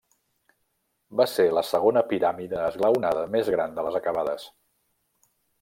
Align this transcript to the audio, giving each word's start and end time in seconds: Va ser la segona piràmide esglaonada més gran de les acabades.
Va 1.21 1.27
ser 1.33 1.45
la 1.57 1.63
segona 1.73 2.03
piràmide 2.13 2.63
esglaonada 2.71 3.29
més 3.37 3.55
gran 3.57 3.79
de 3.79 3.87
les 3.89 4.03
acabades. 4.03 4.51